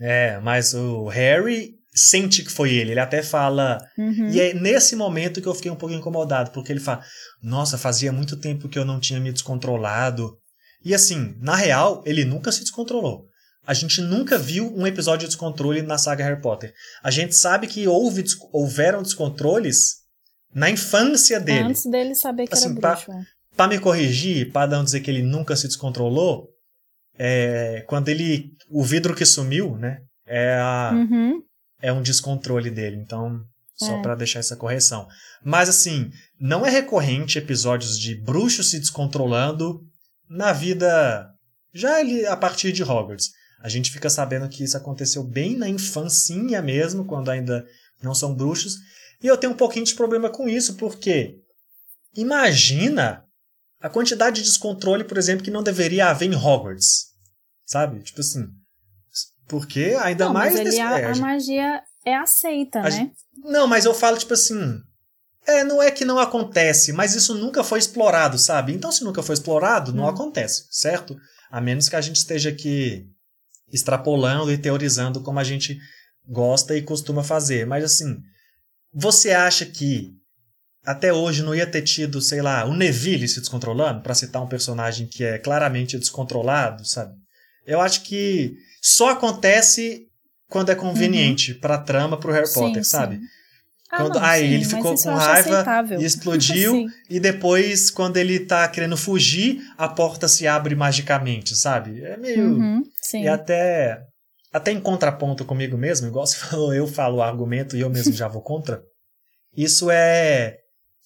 [0.00, 2.92] É, mas o Harry sente que foi ele.
[2.92, 3.84] Ele até fala.
[3.98, 4.28] Uhum.
[4.30, 7.02] E é nesse momento que eu fiquei um pouco incomodado, porque ele fala:
[7.42, 10.38] Nossa, fazia muito tempo que eu não tinha me descontrolado.
[10.82, 13.26] E assim, na real, ele nunca se descontrolou.
[13.66, 16.72] A gente nunca viu um episódio de descontrole na saga Harry Potter.
[17.02, 19.99] A gente sabe que houve, houveram descontroles
[20.54, 21.68] na infância dele.
[21.70, 23.12] Antes dele saber que Assim, era bruxo.
[23.12, 23.24] é.
[23.56, 26.48] Pra me corrigir, pra não dizer que ele nunca se descontrolou,
[27.18, 28.52] é, quando ele.
[28.70, 29.98] O vidro que sumiu, né?
[30.26, 31.42] É, a, Uhum.
[31.82, 32.96] é um descontrole dele.
[32.96, 33.40] Então,
[33.76, 34.02] só É.
[34.02, 35.06] pra deixar essa correção.
[35.44, 39.80] Mas assim, não é recorrente episódios de bruxos se descontrolando
[40.28, 41.28] na vida.
[41.74, 43.30] Já ali a partir de Hogwarts.
[43.62, 47.64] A gente fica sabendo que isso aconteceu bem na infancinha mesmo, quando ainda
[48.02, 48.76] não são bruxos.
[49.22, 51.36] E eu tenho um pouquinho de problema com isso, porque
[52.16, 53.24] imagina
[53.80, 57.06] a quantidade de descontrole, por exemplo, que não deveria haver em Hogwarts.
[57.66, 58.02] Sabe?
[58.02, 58.46] Tipo assim.
[59.48, 63.10] Porque ainda Não, mais mas ele, nesse- a, é, a magia é aceita, a né?
[63.44, 64.78] Não, mas eu falo tipo assim.
[65.46, 68.72] É, não é que não acontece, mas isso nunca foi explorado, sabe?
[68.72, 70.08] Então, se nunca foi explorado, não Hum.
[70.08, 71.16] acontece, certo?
[71.50, 73.06] A menos que a gente esteja aqui
[73.72, 75.78] extrapolando e teorizando como a gente
[76.28, 77.66] gosta e costuma fazer.
[77.66, 78.18] Mas assim,
[78.92, 80.12] você acha que
[80.84, 84.48] até hoje não ia ter tido, sei lá, o Neville se descontrolando, para citar um
[84.48, 87.14] personagem que é claramente descontrolado, sabe?
[87.66, 90.06] Eu acho que só acontece
[90.48, 91.60] quando é conveniente uhum.
[91.60, 93.16] pra trama pro Harry sim, Potter, sabe?
[93.16, 93.22] Sim.
[93.90, 96.00] Ah, quando, não, aí sim, ele ficou com raiva aceitável.
[96.00, 102.02] e explodiu, e depois, quando ele tá querendo fugir, a porta se abre magicamente, sabe?
[102.02, 102.56] É meio.
[102.56, 104.00] Uhum, e até.
[104.52, 108.12] Até em contraponto comigo mesmo, igual você falou, eu falo o argumento e eu mesmo
[108.12, 108.82] já vou contra.
[109.56, 110.58] Isso é.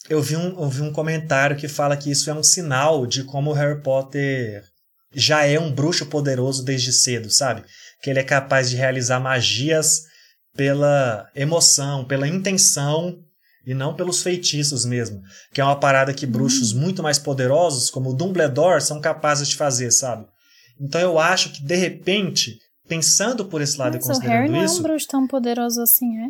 [0.09, 3.25] Eu vi, um, eu vi um comentário que fala que isso é um sinal de
[3.25, 4.63] como o Harry Potter
[5.15, 7.65] já é um bruxo poderoso desde cedo, sabe?
[8.03, 10.03] Que ele é capaz de realizar magias
[10.55, 13.19] pela emoção, pela intenção
[13.67, 16.81] e não pelos feitiços mesmo, que é uma parada que bruxos hum.
[16.81, 20.27] muito mais poderosos, como o Dumbledore, são capazes de fazer, sabe?
[20.79, 24.53] Então eu acho que de repente, pensando por esse lado Mas e considerando o Harry
[24.53, 26.29] não isso, é um bruxo tão poderoso assim, é?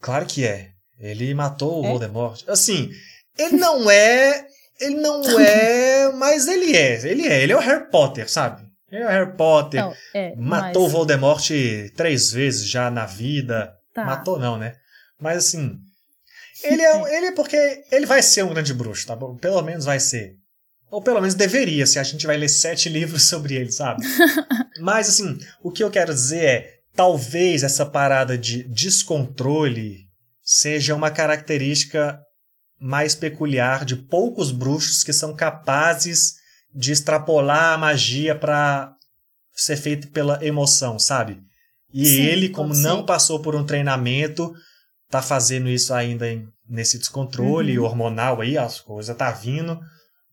[0.00, 0.70] Claro que é.
[0.98, 1.88] Ele matou o é?
[1.88, 2.42] Voldemort.
[2.48, 2.90] Assim,
[3.38, 4.46] ele não é,
[4.80, 7.06] ele não é, mas ele é.
[7.06, 8.62] Ele é, ele é o Harry Potter, sabe?
[8.90, 9.80] É o Harry Potter.
[9.80, 10.92] Não, é, matou mas...
[10.92, 11.50] Voldemort
[11.96, 13.72] três vezes já na vida.
[13.94, 14.04] Tá.
[14.04, 14.74] Matou não, né?
[15.20, 15.78] Mas assim,
[16.64, 19.36] ele é, ele é porque ele vai ser um grande bruxo, tá bom?
[19.36, 20.39] Pelo menos vai ser.
[20.90, 24.02] Ou pelo menos deveria, se a gente vai ler sete livros sobre ele, sabe?
[24.80, 30.08] Mas assim, o que eu quero dizer é, talvez essa parada de descontrole
[30.42, 32.18] seja uma característica
[32.80, 36.34] mais peculiar de poucos bruxos que são capazes
[36.74, 38.92] de extrapolar a magia para
[39.52, 41.40] ser feito pela emoção, sabe?
[41.92, 44.52] E Sim, ele, como não passou por um treinamento,
[45.10, 47.84] tá fazendo isso ainda em, nesse descontrole uhum.
[47.84, 49.78] hormonal aí, as coisas tá vindo,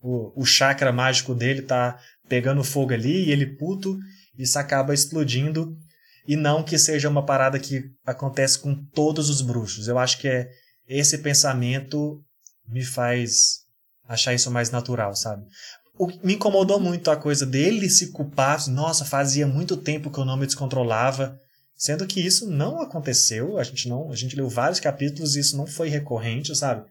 [0.02, 3.98] o, o chakra mágico dele tá pegando fogo ali e ele puto,
[4.38, 5.76] isso acaba explodindo.
[6.28, 9.88] E não que seja uma parada que acontece com todos os bruxos.
[9.88, 10.50] Eu acho que é
[10.88, 12.22] esse pensamento
[12.68, 13.60] me faz
[14.08, 15.44] achar isso mais natural, sabe?
[15.98, 18.68] o, me incomodou muito a coisa dele se culpar.
[18.70, 21.38] Nossa, fazia muito tempo que eu não me descontrolava.
[21.76, 23.58] Sendo que isso não aconteceu.
[23.58, 26.86] A gente não, a gente leu vários capítulos e isso não foi recorrente, sabe?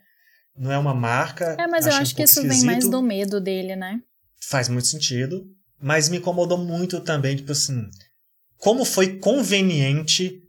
[0.58, 1.56] Não é uma marca.
[1.58, 2.60] É, mas eu acho um que isso esquisito.
[2.60, 4.00] vem mais do medo dele, né?
[4.40, 5.44] Faz muito sentido.
[5.80, 7.88] Mas me incomodou muito também, tipo assim,
[8.56, 10.42] como foi conveniente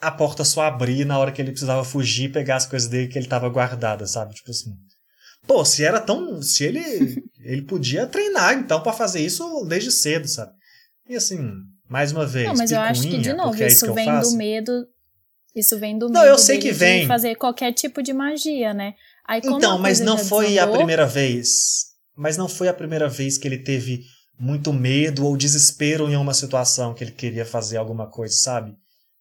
[0.00, 3.08] a porta só abrir na hora que ele precisava fugir e pegar as coisas dele
[3.08, 4.34] que ele tava guardada, sabe?
[4.34, 4.74] Tipo assim.
[5.46, 6.42] Pô, se era tão.
[6.42, 7.24] Se ele.
[7.40, 10.52] ele podia treinar, então, para fazer isso desde cedo, sabe?
[11.08, 11.38] E assim,
[11.88, 12.46] mais uma vez.
[12.46, 14.86] Não, mas eu acho que, de novo, é isso, isso vem do medo.
[15.54, 17.02] Isso vem do não, medo eu sei que vem.
[17.02, 18.94] de fazer qualquer tipo de magia, né?
[19.28, 21.86] Aí, então, mas não foi a primeira vez.
[22.16, 24.02] Mas não foi a primeira vez que ele teve
[24.38, 28.72] muito medo ou desespero em uma situação que ele queria fazer alguma coisa, sabe?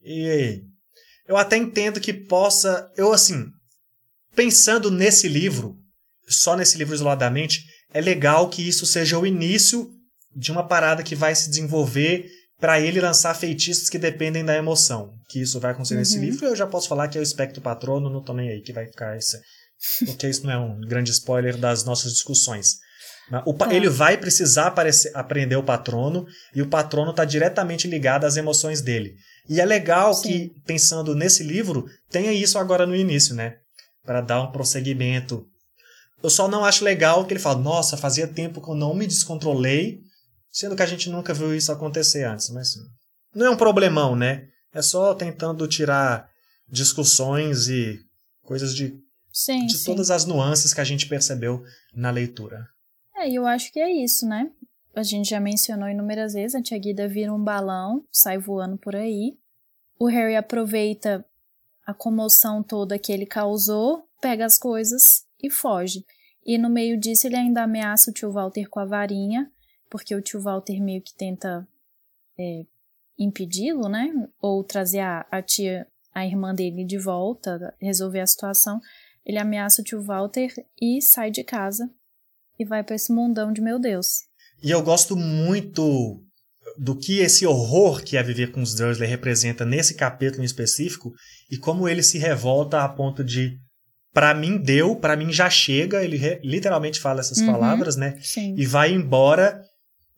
[0.03, 0.61] E
[1.27, 2.91] eu até entendo que possa.
[2.95, 3.47] Eu, assim,
[4.35, 5.75] pensando nesse livro,
[6.27, 7.63] só nesse livro isoladamente,
[7.93, 9.89] é legal que isso seja o início
[10.35, 15.13] de uma parada que vai se desenvolver para ele lançar feitiços que dependem da emoção.
[15.29, 16.01] Que isso vai acontecer uhum.
[16.01, 16.45] nesse livro.
[16.45, 18.85] Eu já posso falar que é o espectro patrono, não tô nem aí que vai
[18.85, 19.39] ficar esse.
[20.05, 22.75] Porque isso não é um grande spoiler das nossas discussões.
[23.31, 23.75] É.
[23.75, 28.81] Ele vai precisar aparecer, aprender o patrono e o patrono está diretamente ligado às emoções
[28.81, 29.15] dele.
[29.49, 30.27] E é legal Sim.
[30.27, 33.55] que, pensando nesse livro, tenha isso agora no início, né?
[34.03, 35.45] Para dar um prosseguimento
[36.25, 39.05] eu só não acho legal que ele fala, nossa, fazia tempo que eu não me
[39.05, 39.99] descontrolei,
[40.51, 42.49] sendo que a gente nunca viu isso acontecer antes.
[42.49, 42.69] Mas
[43.33, 44.47] não é um problemão, né?
[44.73, 46.27] É só tentando tirar
[46.67, 47.99] discussões e
[48.41, 48.95] coisas de,
[49.35, 49.85] sim, de sim.
[49.85, 51.61] todas as nuances que a gente percebeu
[51.93, 52.69] na leitura.
[53.17, 54.49] É, e eu acho que é isso, né?
[54.95, 58.95] A gente já mencionou inúmeras vezes, a Tia Guida vira um balão, sai voando por
[58.95, 59.37] aí.
[59.99, 61.25] O Harry aproveita
[61.85, 66.05] a comoção toda que ele causou, pega as coisas e foge.
[66.45, 69.51] E no meio disso ele ainda ameaça o tio Walter com a varinha,
[69.89, 71.67] porque o tio Walter meio que tenta
[72.39, 72.65] é,
[73.19, 74.13] impedi-lo, né?
[74.41, 78.79] Ou trazer a, a tia, a irmã dele de volta, resolver a situação.
[79.25, 81.89] Ele ameaça o tio Walter e sai de casa
[82.59, 84.21] e vai para esse mundão de meu Deus.
[84.63, 86.21] E eu gosto muito
[86.77, 91.13] do que esse horror que é viver com os Dursley representa nesse capítulo em específico
[91.49, 93.57] e como ele se revolta a ponto de
[94.13, 98.17] para mim deu, para mim já chega, ele re, literalmente fala essas uhum, palavras, né?
[98.21, 98.55] Sim.
[98.57, 99.61] E vai embora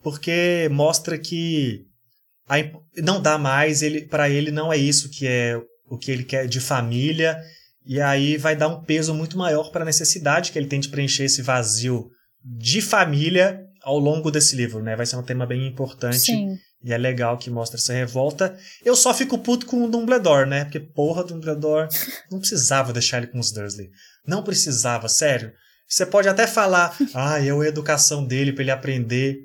[0.02, 1.84] porque mostra que
[2.48, 2.56] a,
[3.02, 6.46] não dá mais, ele para ele não é isso que é o que ele quer
[6.46, 7.36] de família,
[7.86, 10.88] e aí vai dar um peso muito maior para a necessidade que ele tem de
[10.88, 12.10] preencher esse vazio
[12.44, 14.96] de família ao longo desse livro, né?
[14.96, 16.18] Vai ser um tema bem importante.
[16.18, 16.56] Sim.
[16.82, 18.56] E é legal que mostra essa revolta.
[18.84, 20.64] Eu só fico puto com o Dumbledore, né?
[20.64, 21.88] Porque, porra, Dumbledore
[22.30, 23.88] não precisava deixar ele com os Dursley.
[24.26, 25.52] Não precisava, sério.
[25.88, 29.38] Você pode até falar, ah, eu a educação dele para ele aprender.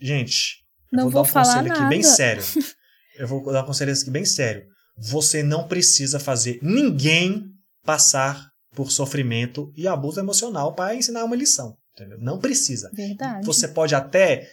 [0.00, 0.58] Gente,
[0.92, 1.80] não eu vou, vou dar um conselho nada.
[1.80, 2.44] aqui bem sério.
[3.18, 4.66] Eu vou dar um conselho aqui bem sério.
[4.98, 7.55] Você não precisa fazer ninguém
[7.86, 11.76] passar por sofrimento e abuso emocional para ensinar uma lição.
[11.94, 12.18] Entendeu?
[12.20, 12.90] Não precisa.
[12.92, 13.46] Verdade.
[13.46, 14.46] Você pode até,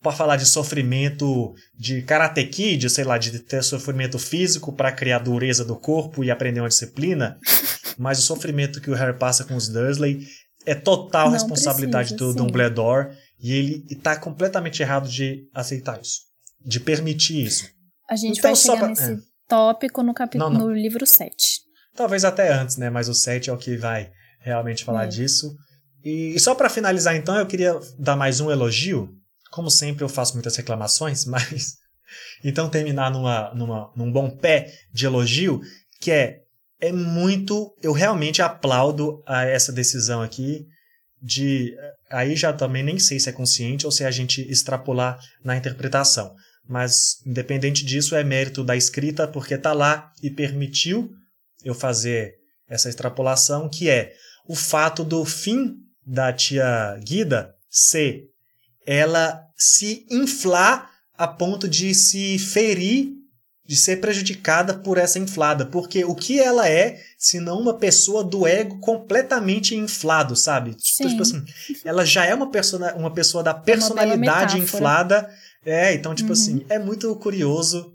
[0.00, 5.18] para falar de sofrimento de karate kid, sei lá, de ter sofrimento físico para criar
[5.18, 7.36] dureza do corpo e aprender uma disciplina,
[7.98, 10.24] mas o sofrimento que o Harry passa com os Dursley
[10.64, 12.46] é total Não responsabilidade precisa, do sim.
[12.46, 13.08] Dumbledore
[13.40, 16.20] e ele está completamente errado de aceitar isso,
[16.64, 17.68] de permitir isso.
[18.08, 19.16] A gente Então, vai chegar pra- nesse é.
[19.48, 20.38] tópico no, capi...
[20.38, 20.60] Não, não.
[20.68, 21.63] no livro 7.
[21.94, 22.90] Talvez até antes, né?
[22.90, 25.08] Mas o 7 é o que vai realmente falar É.
[25.08, 25.54] disso.
[26.04, 29.08] E, e só para finalizar, então, eu queria dar mais um elogio.
[29.50, 31.76] Como sempre, eu faço muitas reclamações, mas.
[32.44, 35.60] Então, terminar numa, numa, num bom pé de elogio,
[36.00, 36.40] que é,
[36.80, 37.74] é muito.
[37.82, 40.66] Eu realmente aplaudo a essa decisão aqui
[41.22, 41.74] de.
[42.10, 45.56] Aí já também nem sei se é consciente ou se é a gente extrapolar na
[45.56, 46.34] interpretação.
[46.68, 51.10] Mas, independente disso, é mérito da escrita, porque tá lá e permitiu
[51.64, 52.34] eu fazer
[52.68, 54.12] essa extrapolação, que é
[54.46, 55.74] o fato do fim
[56.06, 58.24] da tia Guida ser
[58.86, 63.12] ela se inflar a ponto de se ferir,
[63.66, 65.64] de ser prejudicada por essa inflada.
[65.64, 70.76] Porque o que ela é, se não uma pessoa do ego completamente inflado, sabe?
[70.78, 71.08] Sim.
[71.08, 71.42] Tipo assim,
[71.84, 74.58] ela já é uma, persona, uma pessoa da personalidade metáfora.
[74.62, 75.30] inflada.
[75.64, 76.32] É, então, tipo Uhum.
[76.34, 77.93] assim, é muito curioso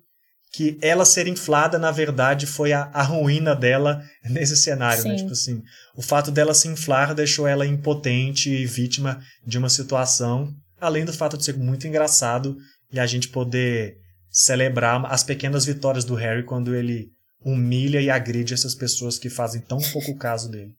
[0.51, 5.11] que ela ser inflada, na verdade, foi a, a ruína dela nesse cenário, né?
[5.11, 5.17] Sim.
[5.17, 5.61] Tipo assim,
[5.95, 11.13] o fato dela se inflar deixou ela impotente e vítima de uma situação, além do
[11.13, 12.57] fato de ser muito engraçado
[12.91, 13.97] e a gente poder
[14.31, 17.09] celebrar as pequenas vitórias do Harry quando ele
[17.43, 20.73] humilha e agride essas pessoas que fazem tão pouco caso dele.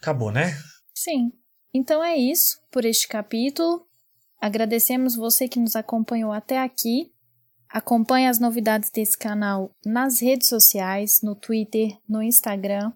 [0.00, 0.56] Acabou, né?
[0.94, 1.32] Sim.
[1.72, 3.86] Então é isso por este capítulo.
[4.40, 7.10] Agradecemos você que nos acompanhou até aqui.
[7.68, 12.92] Acompanhe as novidades desse canal nas redes sociais, no Twitter, no Instagram.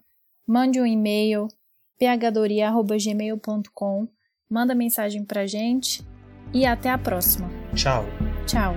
[0.47, 1.49] Mande um e-mail
[1.99, 4.09] phdoria.gmail.com.
[4.49, 6.07] Manda mensagem pra gente
[6.55, 7.51] e até a próxima.
[7.75, 8.05] Tchau.
[8.47, 8.75] Tchau.